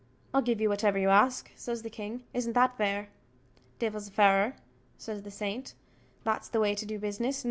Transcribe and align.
"I'll 0.33 0.41
give 0.41 0.59
you 0.59 0.67
whatever 0.67 0.97
you 0.97 1.09
ask," 1.09 1.51
says 1.55 1.83
the 1.83 1.89
king 1.91 2.23
"isn't 2.33 2.53
that 2.53 2.75
fair?" 2.75 3.09
"Divil 3.77 4.01
a 4.07 4.09
fairer," 4.09 4.55
says 4.97 5.21
the 5.21 5.29
saint, 5.29 5.75
"that's 6.23 6.49
the 6.49 6.59
way 6.59 6.73
to 6.73 6.87
do 6.87 6.97
business. 6.97 7.39